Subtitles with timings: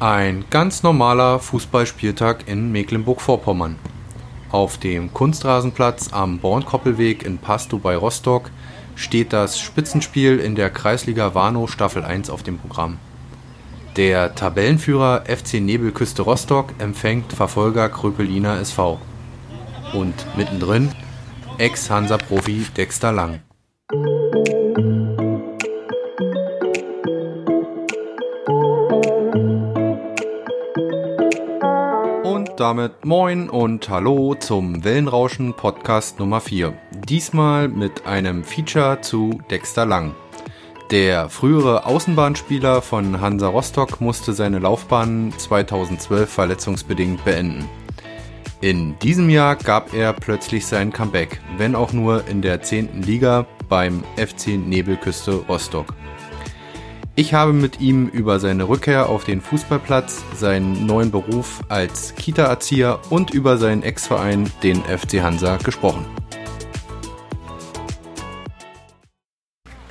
[0.00, 3.76] Ein ganz normaler Fußballspieltag in Mecklenburg-Vorpommern.
[4.52, 8.50] Auf dem Kunstrasenplatz am Bornkoppelweg in Pastow bei Rostock
[8.94, 12.98] steht das Spitzenspiel in der Kreisliga Warnow Staffel 1 auf dem Programm.
[13.96, 19.00] Der Tabellenführer FC Nebelküste Rostock empfängt Verfolger Kröpeliner SV.
[19.92, 20.92] Und mittendrin
[21.58, 23.40] Ex-Hansa-Profi Dexter Lang.
[32.68, 36.74] Damit moin und hallo zum Wellenrauschen Podcast Nummer 4.
[37.08, 40.14] Diesmal mit einem Feature zu Dexter Lang.
[40.90, 47.66] Der frühere Außenbahnspieler von Hansa Rostock musste seine Laufbahn 2012 verletzungsbedingt beenden.
[48.60, 53.00] In diesem Jahr gab er plötzlich sein Comeback, wenn auch nur in der 10.
[53.00, 55.94] Liga beim FC Nebelküste Rostock.
[57.18, 63.00] Ich habe mit ihm über seine Rückkehr auf den Fußballplatz, seinen neuen Beruf als Kita-Erzieher
[63.10, 66.06] und über seinen Ex-Verein, den FC Hansa, gesprochen.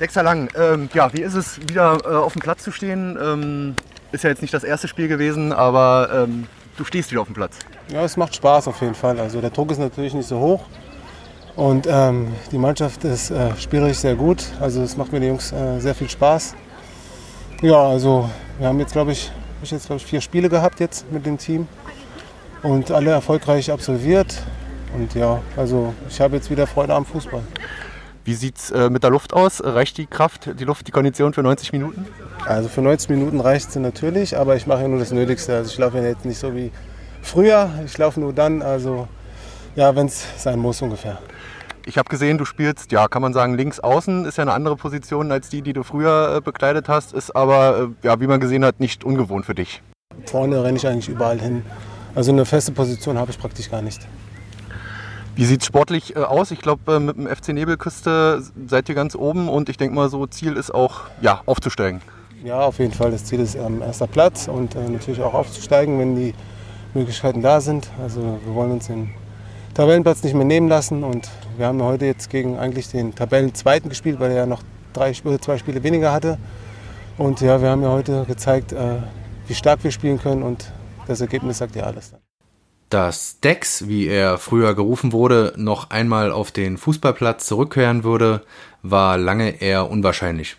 [0.00, 3.18] Dexter Lang, ähm, ja, wie ist es, wieder äh, auf dem Platz zu stehen?
[3.22, 3.74] Ähm,
[4.10, 6.46] ist ja jetzt nicht das erste Spiel gewesen, aber ähm,
[6.78, 7.58] du stehst wieder auf dem Platz.
[7.92, 9.20] Ja, es macht Spaß auf jeden Fall.
[9.20, 10.64] Also der Druck ist natürlich nicht so hoch
[11.56, 14.46] und ähm, die Mannschaft ist äh, spielerisch sehr gut.
[14.62, 16.54] Also es macht mir die Jungs äh, sehr viel Spaß.
[17.60, 19.32] Ja, also wir haben jetzt, glaube ich,
[19.64, 21.66] ich jetzt, glaube ich, vier Spiele gehabt jetzt mit dem Team
[22.62, 24.42] und alle erfolgreich absolviert.
[24.94, 27.42] Und ja, also ich habe jetzt wieder Freude am Fußball.
[28.24, 29.60] Wie sieht es äh, mit der Luft aus?
[29.64, 32.06] Reicht die Kraft, die Luft, die Kondition für 90 Minuten?
[32.46, 35.56] Also für 90 Minuten reicht sie natürlich, aber ich mache ja nur das Nötigste.
[35.56, 36.70] Also ich laufe ja jetzt nicht so wie
[37.22, 37.70] früher.
[37.84, 39.08] Ich laufe nur dann, also
[39.74, 41.18] ja, wenn es sein muss ungefähr.
[41.86, 44.24] Ich habe gesehen, du spielst, ja, kann man sagen, links außen.
[44.24, 47.12] Ist ja eine andere Position als die, die du früher äh, bekleidet hast.
[47.12, 49.82] Ist aber, äh, ja, wie man gesehen hat, nicht ungewohnt für dich.
[50.26, 51.62] Vorne renne ich eigentlich überall hin.
[52.14, 54.06] Also eine feste Position habe ich praktisch gar nicht.
[55.36, 56.50] Wie sieht es sportlich äh, aus?
[56.50, 60.08] Ich glaube, äh, mit dem FC Nebelküste seid ihr ganz oben und ich denke mal,
[60.08, 62.02] so Ziel ist auch, ja, aufzusteigen.
[62.44, 63.12] Ja, auf jeden Fall.
[63.12, 66.34] Das Ziel ist ähm, erster Platz und äh, natürlich auch aufzusteigen, wenn die
[66.92, 67.88] Möglichkeiten da sind.
[68.02, 69.10] Also wir wollen uns den
[69.74, 74.20] Tabellenplatz nicht mehr nehmen lassen und wir haben heute jetzt gegen eigentlich den Tabellenzweiten gespielt,
[74.20, 76.38] weil er ja noch drei, zwei Spiele weniger hatte.
[77.16, 78.96] Und ja, wir haben ja heute gezeigt, äh,
[79.46, 80.72] wie stark wir spielen können und
[81.06, 82.12] das Ergebnis sagt ja alles
[82.90, 88.42] dass Dex, wie er früher gerufen wurde, noch einmal auf den Fußballplatz zurückkehren würde,
[88.82, 90.56] war lange eher unwahrscheinlich.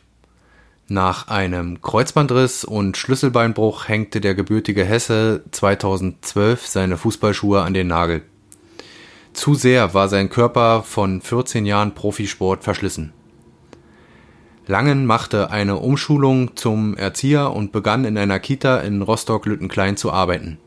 [0.87, 8.23] Nach einem Kreuzbandriss und Schlüsselbeinbruch hängte der gebürtige Hesse 2012 seine Fußballschuhe an den Nagel.
[9.39, 13.13] Zu sehr war sein Körper von 14 Jahren Profisport verschlissen.
[14.67, 20.57] Langen machte eine Umschulung zum Erzieher und begann in einer Kita in Rostock-Lüttenklein zu arbeiten.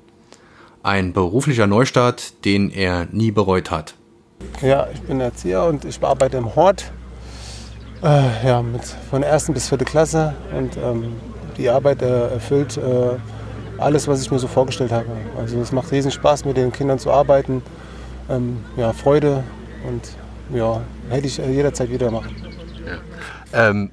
[0.83, 3.93] Ein beruflicher Neustart, den er nie bereut hat.
[4.63, 6.93] Ja, ich bin Erzieher und ich arbeite im Hort.
[8.03, 10.35] Äh, ja, mit, von der ersten bis vierte Klasse.
[10.57, 11.17] Und ähm,
[11.59, 13.19] die Arbeit äh, erfüllt äh,
[13.77, 15.09] alles, was ich mir so vorgestellt habe.
[15.37, 17.61] Also es macht riesen Spaß, mit den Kindern zu arbeiten.
[18.33, 19.45] Ähm, ja, Freude
[19.87, 20.17] und
[20.57, 22.35] ja, hätte ich jederzeit wieder machen.
[22.87, 23.69] Ja.
[23.69, 23.91] Ähm,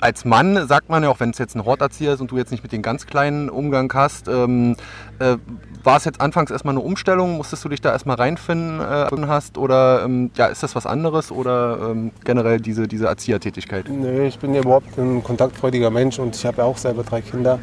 [0.00, 2.50] als Mann sagt man ja auch, wenn es jetzt ein Horterzieher ist und du jetzt
[2.50, 4.76] nicht mit den ganz kleinen Umgang hast, ähm,
[5.18, 5.38] äh,
[5.82, 7.38] war es jetzt anfangs erstmal eine Umstellung?
[7.38, 9.56] Musstest du dich da erstmal reinfinden äh, hast?
[9.56, 13.88] Oder ähm, ja, ist das was anderes oder ähm, generell diese, diese Erziehertätigkeit?
[13.88, 17.22] Nee, ich bin ja überhaupt ein kontaktfreudiger Mensch und ich habe ja auch selber drei
[17.22, 17.58] Kinder.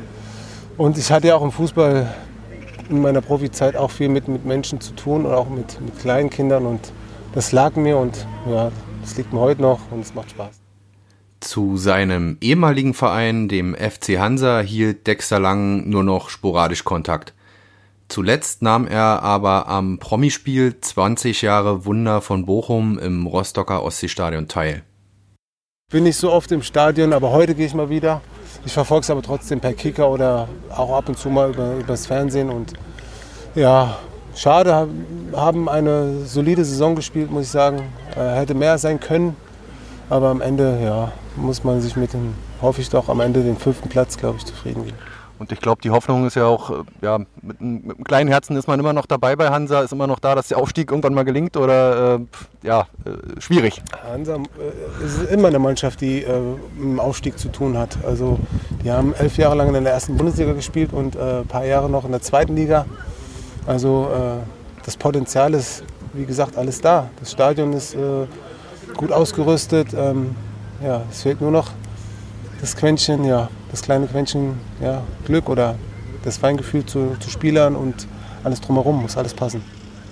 [0.77, 2.07] Und ich hatte ja auch im Fußball
[2.91, 6.29] in meiner Profizeit auch viel mit, mit Menschen zu tun und auch mit, mit kleinen
[6.29, 6.91] Kindern und
[7.33, 8.71] das lag mir und ja,
[9.01, 10.59] das liegt mir heute noch und es macht Spaß.
[11.39, 17.33] Zu seinem ehemaligen Verein, dem FC Hansa, hielt Dexter Lang nur noch sporadisch Kontakt.
[18.09, 24.83] Zuletzt nahm er aber am Promispiel 20 Jahre Wunder von Bochum im Rostocker Ostseestadion teil.
[25.89, 28.21] Bin nicht so oft im Stadion, aber heute gehe ich mal wieder.
[28.63, 32.05] Ich verfolge es aber trotzdem per Kicker oder auch ab und zu mal über, übers
[32.05, 32.49] Fernsehen.
[32.49, 32.73] Und
[33.55, 33.97] ja,
[34.35, 34.87] schade,
[35.33, 37.91] haben eine solide Saison gespielt, muss ich sagen.
[38.15, 39.35] Äh, hätte mehr sein können.
[40.09, 43.57] Aber am Ende, ja, muss man sich mit dem, hoffe ich doch, am Ende den
[43.57, 44.97] fünften Platz, glaube ich, zufrieden geben.
[45.41, 48.55] Und ich glaube, die Hoffnung ist ja auch, äh, ja, mit, mit, einem kleinen Herzen
[48.55, 51.15] ist man immer noch dabei bei Hansa, ist immer noch da, dass der Aufstieg irgendwann
[51.15, 52.19] mal gelingt oder äh,
[52.61, 53.81] ja, äh, schwierig.
[54.07, 56.39] Hansa äh, ist immer eine Mannschaft, die äh,
[56.75, 57.97] mit dem Aufstieg zu tun hat.
[58.05, 58.37] Also
[58.83, 61.89] die haben elf Jahre lang in der ersten Bundesliga gespielt und äh, ein paar Jahre
[61.89, 62.85] noch in der zweiten Liga.
[63.65, 64.11] Also
[64.85, 65.83] das Potenzial ist,
[66.13, 67.09] wie gesagt, alles da.
[67.19, 67.95] Das Stadion ist
[68.95, 69.93] gut ausgerüstet.
[69.93, 70.35] Ähm,
[70.83, 71.69] ja, es fehlt nur noch
[72.59, 75.75] das Quäntchen, ja, das kleine Quäntchen ja, Glück oder
[76.23, 78.07] das Feingefühl zu, zu Spielern und
[78.43, 79.63] alles drumherum muss alles passen.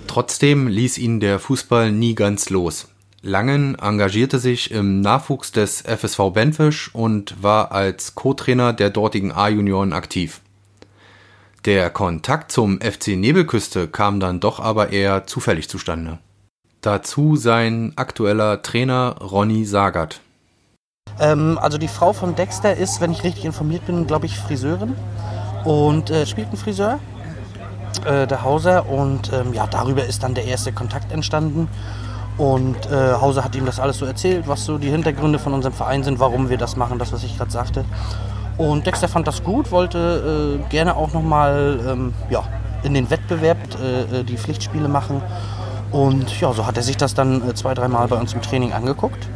[0.06, 2.88] Trotzdem ließ ihn der Fußball nie ganz los.
[3.22, 9.92] Langen engagierte sich im Nachwuchs des FSV Benfisch und war als Co-Trainer der dortigen A-Junioren
[9.92, 10.40] aktiv.
[11.66, 16.18] Der Kontakt zum FC Nebelküste kam dann doch aber eher zufällig zustande.
[16.80, 20.22] Dazu sein aktueller Trainer Ronny Sagert.
[21.18, 24.94] Ähm, also die Frau von Dexter ist, wenn ich richtig informiert bin, glaube ich, Friseurin
[25.64, 26.98] und äh, spielt einen Friseur,
[28.04, 28.88] äh, der Hauser.
[28.88, 31.68] Und ähm, ja, darüber ist dann der erste Kontakt entstanden.
[32.38, 35.74] Und äh, Hauser hat ihm das alles so erzählt, was so die Hintergründe von unserem
[35.74, 37.84] Verein sind, warum wir das machen, das, was ich gerade sagte.
[38.56, 42.44] Und Dexter fand das gut, wollte äh, gerne auch nochmal ähm, ja,
[42.82, 45.22] in den Wettbewerb äh, äh, die Pflichtspiele machen.
[45.92, 48.72] Und ja, so hat er sich das dann äh, zwei, dreimal bei uns im Training
[48.72, 49.28] angeguckt.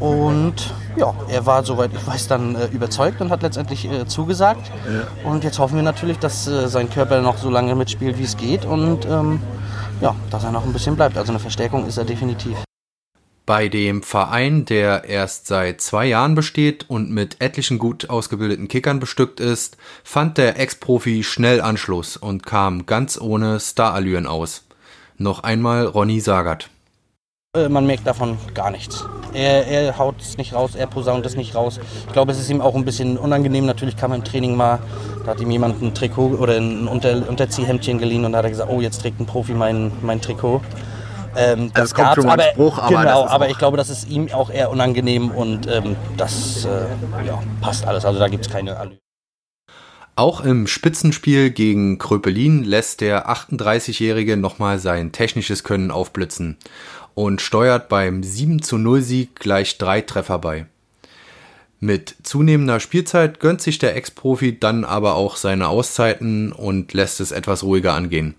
[0.00, 4.70] Und ja, er war, soweit ich weiß, dann äh, überzeugt und hat letztendlich äh, zugesagt.
[4.86, 5.30] Ja.
[5.30, 8.36] Und jetzt hoffen wir natürlich, dass äh, sein Körper noch so lange mitspielt, wie es
[8.36, 8.64] geht.
[8.64, 9.40] Und ähm,
[10.00, 11.16] ja, dass er noch ein bisschen bleibt.
[11.16, 12.56] Also eine Verstärkung ist er definitiv.
[13.46, 19.00] Bei dem Verein, der erst seit zwei Jahren besteht und mit etlichen gut ausgebildeten Kickern
[19.00, 24.64] bestückt ist, fand der Ex-Profi schnell Anschluss und kam ganz ohne Starallüren aus.
[25.18, 26.70] Noch einmal Ronny Sagert.
[27.54, 29.04] Äh, man merkt davon gar nichts.
[29.32, 31.80] Er, er haut es nicht raus, er posaunt es nicht raus.
[32.06, 33.66] Ich glaube, es ist ihm auch ein bisschen unangenehm.
[33.66, 34.80] Natürlich kam er im Training mal,
[35.24, 38.50] da hat ihm jemand ein Trikot oder ein Unter Unterziehhemdchen geliehen und da hat er
[38.50, 40.62] gesagt, oh, jetzt trägt ein Profi mein, mein Trikot.
[41.36, 44.08] Ähm, das, das kommt schon mal aber, Spruch, aber, genau, aber ich glaube, das ist
[44.08, 48.04] ihm auch eher unangenehm und ähm, das äh, ja, passt alles.
[48.04, 48.98] Also da gibt es keine Allüren.
[50.16, 56.56] Auch im Spitzenspiel gegen Kröpelin lässt der 38-Jährige nochmal sein technisches Können aufblitzen
[57.14, 60.66] und steuert beim 7 zu 0 Sieg gleich drei Treffer bei.
[61.80, 67.30] Mit zunehmender Spielzeit gönnt sich der Ex-Profi dann aber auch seine Auszeiten und lässt es
[67.30, 68.34] etwas ruhiger angehen.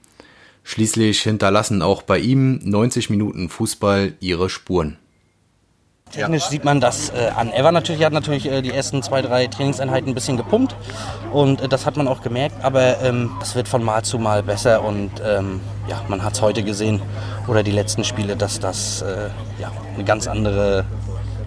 [0.64, 4.98] Schließlich hinterlassen auch bei ihm 90 Minuten Fußball ihre Spuren.
[6.12, 7.52] Technisch sieht man das äh, an.
[7.52, 10.76] Er war natürlich, hat natürlich äh, die ersten zwei, drei Trainingseinheiten ein bisschen gepumpt
[11.34, 14.42] und äh, das hat man auch gemerkt, aber ähm, das wird von Mal zu Mal
[14.42, 15.60] besser und ähm,
[15.90, 17.02] ja, man hat es heute gesehen
[17.48, 19.30] oder die letzten Spiele, dass das äh,
[19.60, 20.86] ja, eine ganz andere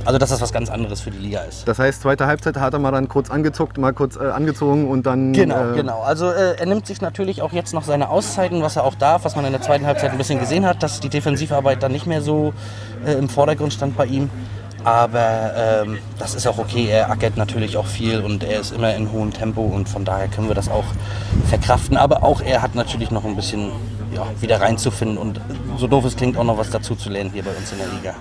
[0.05, 1.67] also dass das was ganz anderes für die Liga ist.
[1.67, 5.07] Das heißt, zweite Halbzeit hat er mal dann kurz angezuckt, mal kurz äh, angezogen und
[5.07, 5.33] dann.
[5.33, 6.01] Genau, äh genau.
[6.03, 9.25] Also äh, er nimmt sich natürlich auch jetzt noch seine Auszeiten, was er auch darf,
[9.25, 12.07] was man in der zweiten Halbzeit ein bisschen gesehen hat, dass die Defensivarbeit dann nicht
[12.07, 12.53] mehr so
[13.05, 14.31] äh, im Vordergrund stand bei ihm.
[14.85, 16.89] Aber ähm, das ist auch okay.
[16.89, 20.29] Er ackert natürlich auch viel und er ist immer in hohem Tempo und von daher
[20.29, 20.85] können wir das auch
[21.49, 21.97] verkraften.
[21.97, 23.73] Aber auch er hat natürlich noch ein bisschen
[24.15, 25.41] ja, wieder reinzufinden und
[25.77, 27.89] so doof es klingt, auch noch was dazu zu lernen hier bei uns in der
[27.89, 28.15] Liga.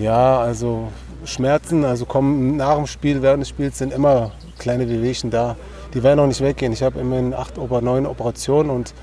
[0.00, 0.88] Ja, also
[1.24, 5.56] Schmerzen, also kommen nach dem Spiel, während des Spiels sind immer kleine Wehwehchen da.
[5.94, 6.72] Die werden auch nicht weggehen.
[6.72, 8.94] Ich habe immerhin acht oder neun Operationen und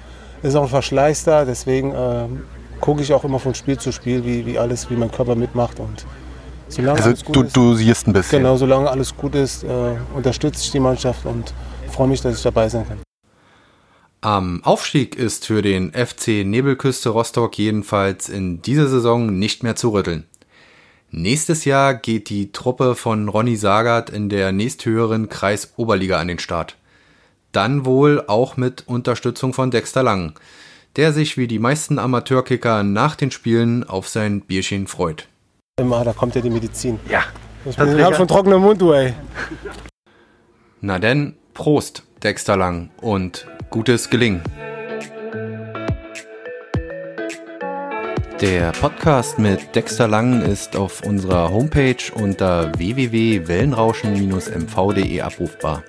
[0.42, 1.46] es ist auch ein Verschleiß da.
[1.46, 2.28] Deswegen äh,
[2.80, 5.80] gucke ich auch immer von Spiel zu Spiel, wie, wie alles, wie mein Körper mitmacht.
[5.80, 6.06] Und
[6.68, 8.40] solange also alles gut du, ist, du siehst ein bisschen.
[8.40, 9.68] Genau, solange alles gut ist, äh,
[10.16, 11.54] unterstütze ich die Mannschaft und
[11.92, 13.00] freue mich, dass ich dabei sein kann.
[14.24, 19.90] Am Aufstieg ist für den FC Nebelküste Rostock jedenfalls in dieser Saison nicht mehr zu
[19.90, 20.26] rütteln.
[21.16, 26.76] Nächstes Jahr geht die Truppe von Ronny Sagert in der nächsthöheren Kreisoberliga an den Start.
[27.52, 30.34] Dann wohl auch mit Unterstützung von Dexter Lang,
[30.96, 35.28] der sich wie die meisten Amateurkicker nach den Spielen auf sein Bierchen freut.
[35.80, 37.00] Immer, da kommt ja die Medizin.
[37.08, 37.22] Ja.
[37.64, 39.14] Ich bin hab schon trockener Mund, du ey.
[40.82, 44.42] Na denn, Prost, Dexter Lang und gutes Gelingen.
[48.44, 55.82] Der Podcast mit Dexter Lang ist auf unserer Homepage unter www.wellenrauschen-mv.de abrufbar.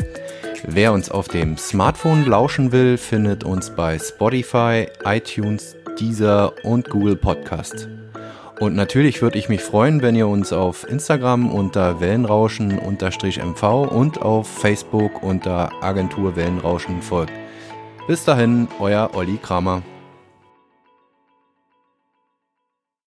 [0.65, 7.17] Wer uns auf dem Smartphone lauschen will, findet uns bei Spotify, iTunes, Deezer und Google
[7.17, 7.89] Podcast.
[8.61, 14.47] Und natürlich würde ich mich freuen, wenn ihr uns auf Instagram unter Wellenrauschen-MV und auf
[14.47, 17.33] Facebook unter Agentur Wellenrauschen folgt.
[18.07, 19.83] Bis dahin, euer Olli Kramer.